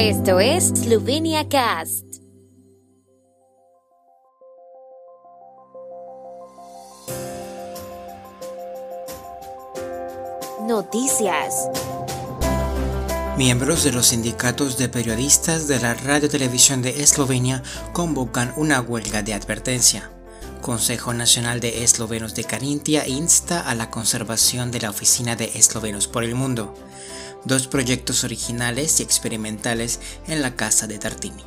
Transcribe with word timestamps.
Esto 0.00 0.38
es 0.38 0.68
Slovenia 0.68 1.48
Cast. 1.48 2.04
Noticias. 10.68 11.68
Miembros 13.36 13.82
de 13.82 13.90
los 13.90 14.06
sindicatos 14.06 14.78
de 14.78 14.88
periodistas 14.88 15.66
de 15.66 15.80
la 15.80 15.94
Radio 15.94 16.28
Televisión 16.28 16.80
de 16.80 17.02
Eslovenia 17.02 17.64
convocan 17.92 18.52
una 18.56 18.80
huelga 18.80 19.24
de 19.24 19.34
advertencia. 19.34 20.12
Consejo 20.62 21.12
Nacional 21.12 21.58
de 21.58 21.82
Eslovenos 21.82 22.36
de 22.36 22.44
Carintia 22.44 23.08
insta 23.08 23.68
a 23.68 23.74
la 23.74 23.90
conservación 23.90 24.70
de 24.70 24.78
la 24.78 24.90
Oficina 24.90 25.34
de 25.34 25.46
Eslovenos 25.56 26.06
por 26.06 26.22
el 26.22 26.36
Mundo. 26.36 26.72
Dos 27.44 27.68
proyectos 27.68 28.24
originales 28.24 29.00
y 29.00 29.02
experimentales 29.02 30.00
en 30.26 30.42
la 30.42 30.56
Casa 30.56 30.86
de 30.86 30.98
Tartini. 30.98 31.44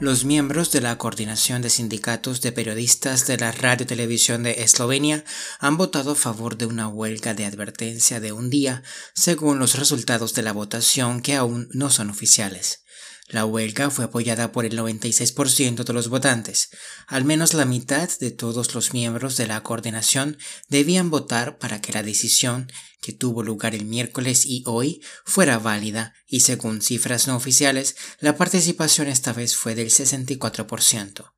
Los 0.00 0.24
miembros 0.24 0.72
de 0.72 0.80
la 0.80 0.98
Coordinación 0.98 1.62
de 1.62 1.70
Sindicatos 1.70 2.40
de 2.40 2.52
Periodistas 2.52 3.26
de 3.26 3.38
la 3.38 3.52
Radio 3.52 3.86
Televisión 3.86 4.42
de 4.42 4.62
Eslovenia 4.62 5.24
han 5.60 5.76
votado 5.76 6.12
a 6.12 6.16
favor 6.16 6.58
de 6.58 6.66
una 6.66 6.88
huelga 6.88 7.32
de 7.32 7.46
advertencia 7.46 8.20
de 8.20 8.32
un 8.32 8.50
día, 8.50 8.82
según 9.14 9.58
los 9.58 9.78
resultados 9.78 10.34
de 10.34 10.42
la 10.42 10.52
votación 10.52 11.22
que 11.22 11.36
aún 11.36 11.68
no 11.72 11.90
son 11.90 12.10
oficiales. 12.10 12.84
La 13.28 13.46
huelga 13.46 13.88
fue 13.88 14.04
apoyada 14.04 14.52
por 14.52 14.66
el 14.66 14.78
96% 14.78 15.84
de 15.84 15.92
los 15.94 16.08
votantes. 16.08 16.68
Al 17.06 17.24
menos 17.24 17.54
la 17.54 17.64
mitad 17.64 18.08
de 18.20 18.30
todos 18.30 18.74
los 18.74 18.92
miembros 18.92 19.38
de 19.38 19.46
la 19.46 19.62
coordinación 19.62 20.36
debían 20.68 21.08
votar 21.08 21.58
para 21.58 21.80
que 21.80 21.92
la 21.92 22.02
decisión, 22.02 22.70
que 23.00 23.12
tuvo 23.12 23.42
lugar 23.42 23.74
el 23.74 23.86
miércoles 23.86 24.44
y 24.44 24.62
hoy, 24.66 25.00
fuera 25.24 25.58
válida 25.58 26.12
y 26.26 26.40
según 26.40 26.82
cifras 26.82 27.26
no 27.26 27.36
oficiales, 27.36 27.96
la 28.20 28.36
participación 28.36 29.08
esta 29.08 29.32
vez 29.32 29.56
fue 29.56 29.74
del 29.74 29.88
64%. 29.88 31.32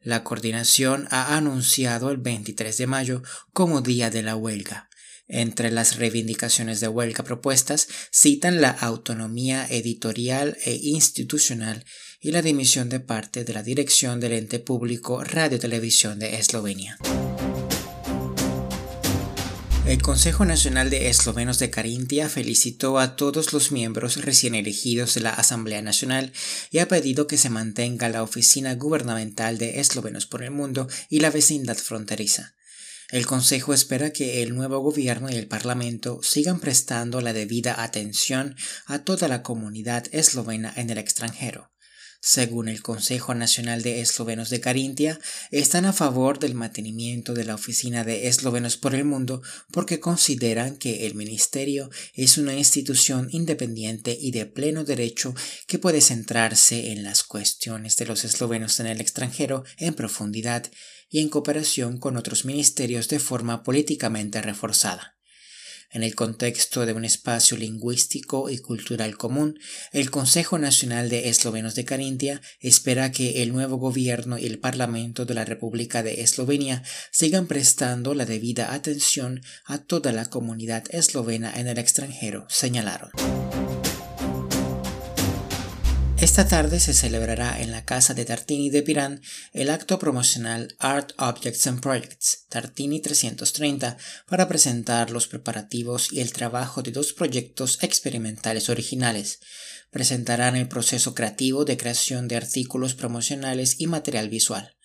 La 0.00 0.24
coordinación 0.24 1.06
ha 1.10 1.36
anunciado 1.36 2.10
el 2.10 2.18
23 2.18 2.76
de 2.76 2.86
mayo 2.88 3.22
como 3.52 3.80
día 3.80 4.10
de 4.10 4.22
la 4.22 4.34
huelga. 4.34 4.87
Entre 5.28 5.70
las 5.70 5.96
reivindicaciones 5.96 6.80
de 6.80 6.88
huelga 6.88 7.22
propuestas 7.22 7.86
citan 8.10 8.62
la 8.62 8.70
autonomía 8.70 9.66
editorial 9.68 10.56
e 10.64 10.74
institucional 10.82 11.84
y 12.20 12.32
la 12.32 12.40
dimisión 12.40 12.88
de 12.88 13.00
parte 13.00 13.44
de 13.44 13.52
la 13.52 13.62
dirección 13.62 14.20
del 14.20 14.32
ente 14.32 14.58
público 14.58 15.22
Radio 15.22 15.58
Televisión 15.58 16.18
de 16.18 16.36
Eslovenia. 16.36 16.98
El 19.88 20.02
Consejo 20.02 20.44
Nacional 20.44 20.90
de 20.90 21.08
Eslovenos 21.08 21.58
de 21.58 21.70
Carintia 21.70 22.28
felicitó 22.28 22.98
a 22.98 23.16
todos 23.16 23.54
los 23.54 23.72
miembros 23.72 24.22
recién 24.22 24.54
elegidos 24.54 25.14
de 25.14 25.22
la 25.22 25.30
Asamblea 25.30 25.80
Nacional 25.80 26.32
y 26.70 26.80
ha 26.80 26.88
pedido 26.88 27.26
que 27.26 27.38
se 27.38 27.48
mantenga 27.48 28.10
la 28.10 28.22
Oficina 28.22 28.74
Gubernamental 28.74 29.56
de 29.56 29.80
Eslovenos 29.80 30.26
por 30.26 30.42
el 30.42 30.50
Mundo 30.50 30.88
y 31.08 31.20
la 31.20 31.30
vecindad 31.30 31.76
fronteriza. 31.76 32.57
El 33.10 33.26
Consejo 33.26 33.72
espera 33.72 34.12
que 34.12 34.42
el 34.42 34.54
nuevo 34.54 34.80
gobierno 34.80 35.30
y 35.30 35.34
el 35.34 35.46
Parlamento 35.46 36.20
sigan 36.22 36.60
prestando 36.60 37.22
la 37.22 37.32
debida 37.32 37.82
atención 37.82 38.54
a 38.84 38.98
toda 38.98 39.28
la 39.28 39.42
comunidad 39.42 40.04
eslovena 40.12 40.74
en 40.76 40.90
el 40.90 40.98
extranjero. 40.98 41.70
Según 42.20 42.68
el 42.68 42.82
Consejo 42.82 43.32
Nacional 43.32 43.82
de 43.82 44.00
Eslovenos 44.00 44.50
de 44.50 44.60
Carintia, 44.60 45.20
están 45.52 45.86
a 45.86 45.92
favor 45.94 46.38
del 46.38 46.54
mantenimiento 46.54 47.32
de 47.32 47.44
la 47.44 47.54
Oficina 47.54 48.04
de 48.04 48.26
Eslovenos 48.26 48.76
por 48.76 48.94
el 48.94 49.04
Mundo 49.04 49.40
porque 49.70 50.00
consideran 50.00 50.76
que 50.76 51.06
el 51.06 51.14
Ministerio 51.14 51.90
es 52.12 52.36
una 52.36 52.54
institución 52.54 53.28
independiente 53.30 54.18
y 54.20 54.32
de 54.32 54.44
pleno 54.44 54.84
derecho 54.84 55.32
que 55.66 55.78
puede 55.78 56.02
centrarse 56.02 56.90
en 56.92 57.04
las 57.04 57.22
cuestiones 57.22 57.96
de 57.96 58.06
los 58.06 58.24
eslovenos 58.24 58.80
en 58.80 58.88
el 58.88 59.00
extranjero 59.00 59.64
en 59.78 59.94
profundidad 59.94 60.70
y 61.10 61.20
en 61.20 61.28
cooperación 61.28 61.98
con 61.98 62.16
otros 62.16 62.44
ministerios 62.44 63.08
de 63.08 63.18
forma 63.18 63.62
políticamente 63.62 64.42
reforzada. 64.42 65.18
En 65.90 66.02
el 66.02 66.14
contexto 66.14 66.84
de 66.84 66.92
un 66.92 67.06
espacio 67.06 67.56
lingüístico 67.56 68.50
y 68.50 68.58
cultural 68.58 69.16
común, 69.16 69.58
el 69.92 70.10
Consejo 70.10 70.58
Nacional 70.58 71.08
de 71.08 71.30
Eslovenos 71.30 71.74
de 71.74 71.86
Carintia 71.86 72.42
espera 72.60 73.10
que 73.10 73.42
el 73.42 73.52
nuevo 73.52 73.78
gobierno 73.78 74.36
y 74.36 74.44
el 74.44 74.58
Parlamento 74.58 75.24
de 75.24 75.32
la 75.32 75.46
República 75.46 76.02
de 76.02 76.20
Eslovenia 76.20 76.82
sigan 77.10 77.46
prestando 77.46 78.12
la 78.12 78.26
debida 78.26 78.74
atención 78.74 79.40
a 79.64 79.78
toda 79.78 80.12
la 80.12 80.26
comunidad 80.26 80.84
eslovena 80.90 81.58
en 81.58 81.68
el 81.68 81.78
extranjero, 81.78 82.44
señalaron. 82.50 83.10
Esta 86.28 86.46
tarde 86.46 86.78
se 86.78 86.92
celebrará 86.92 87.58
en 87.58 87.70
la 87.70 87.86
casa 87.86 88.12
de 88.12 88.26
Tartini 88.26 88.68
de 88.68 88.82
Pirán 88.82 89.22
el 89.54 89.70
acto 89.70 89.98
promocional 89.98 90.76
Art 90.78 91.12
Objects 91.16 91.66
and 91.66 91.80
Projects 91.80 92.44
Tartini 92.50 93.00
330 93.00 93.96
para 94.28 94.46
presentar 94.46 95.10
los 95.10 95.26
preparativos 95.26 96.12
y 96.12 96.20
el 96.20 96.34
trabajo 96.34 96.82
de 96.82 96.92
dos 96.92 97.14
proyectos 97.14 97.78
experimentales 97.82 98.68
originales. 98.68 99.40
Presentarán 99.90 100.54
el 100.54 100.68
proceso 100.68 101.14
creativo 101.14 101.64
de 101.64 101.78
creación 101.78 102.28
de 102.28 102.36
artículos 102.36 102.94
promocionales 102.94 103.80
y 103.80 103.86
material 103.86 104.28
visual. 104.28 104.76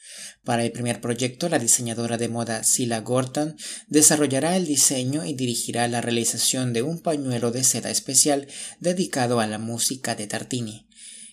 Para 0.45 0.63
el 0.63 0.71
primer 0.71 1.01
proyecto, 1.01 1.49
la 1.49 1.59
diseñadora 1.59 2.17
de 2.17 2.29
moda 2.29 2.63
Sila 2.63 3.01
Gortan 3.01 3.57
desarrollará 3.87 4.55
el 4.55 4.65
diseño 4.65 5.25
y 5.25 5.33
dirigirá 5.33 5.89
la 5.89 5.99
realización 5.99 6.71
de 6.71 6.83
un 6.83 7.01
pañuelo 7.01 7.51
de 7.51 7.65
seda 7.65 7.89
especial 7.89 8.47
dedicado 8.79 9.41
a 9.41 9.45
la 9.45 9.57
música 9.57 10.15
de 10.15 10.27
Tartini. 10.27 10.87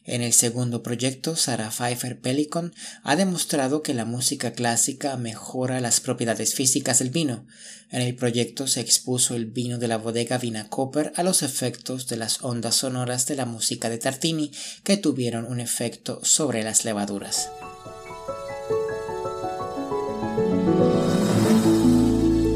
En 0.05 0.23
el 0.23 0.33
segundo 0.33 0.83
proyecto, 0.83 1.37
Sarah 1.37 1.71
Pfeiffer 1.71 2.19
Pelican 2.19 2.73
ha 3.03 3.17
demostrado 3.17 3.83
que 3.83 3.95
la 3.95 4.05
música 4.05 4.53
clásica 4.53 5.17
mejora 5.17 5.81
las 5.81 6.01
propiedades 6.01 6.55
físicas 6.55 6.99
del 7.01 7.11
vino. 7.11 7.47
En 7.91 8.01
el 8.01 8.15
proyecto 8.15 8.67
se 8.67 8.81
expuso 8.81 9.35
el 9.35 9.47
vino 9.47 9.79
de 9.79 9.89
la 9.89 9.99
bodega 9.99 10.39
Vina 10.39 10.69
Copper 10.69 11.13
a 11.17 11.23
los 11.23 11.43
efectos 11.43 12.09
de 12.09 12.17
las 12.17 12.43
ondas 12.43 12.77
sonoras 12.77 13.27
de 13.27 13.37
la 13.37 13.45
música 13.45 13.91
de 13.91 13.99
Tartini 13.99 14.53
que 14.85 14.97
tuvieron 14.97 15.45
un 15.45 15.61
efecto 15.61 16.21
sobre 16.25 16.63
las 16.63 16.85
levaduras. 16.85 17.51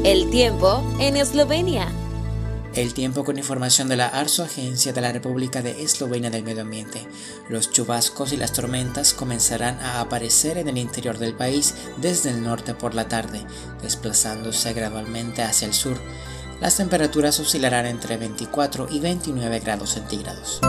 El 0.03 0.29
tiempo 0.29 0.83
en 0.99 1.17
Eslovenia. 1.17 2.04
El 2.75 2.93
tiempo 2.93 3.23
con 3.23 3.37
información 3.37 3.87
de 3.87 3.95
la 3.95 4.07
ARSO, 4.07 4.43
Agencia 4.43 4.91
de 4.91 4.99
la 4.99 5.13
República 5.13 5.61
de 5.61 5.81
Eslovenia 5.81 6.29
del 6.29 6.43
Medio 6.43 6.63
Ambiente. 6.63 7.07
Los 7.47 7.71
chubascos 7.71 8.33
y 8.33 8.37
las 8.37 8.51
tormentas 8.51 9.13
comenzarán 9.13 9.79
a 9.79 10.01
aparecer 10.01 10.57
en 10.57 10.67
el 10.67 10.77
interior 10.77 11.17
del 11.17 11.33
país 11.33 11.73
desde 12.01 12.31
el 12.31 12.43
norte 12.43 12.75
por 12.75 12.93
la 12.93 13.07
tarde, 13.07 13.45
desplazándose 13.81 14.73
gradualmente 14.73 15.41
hacia 15.41 15.69
el 15.69 15.73
sur. 15.73 15.97
Las 16.59 16.75
temperaturas 16.75 17.39
oscilarán 17.39 17.85
entre 17.85 18.17
24 18.17 18.87
y 18.91 18.99
29 18.99 19.59
grados 19.61 19.91
centígrados. 19.91 20.59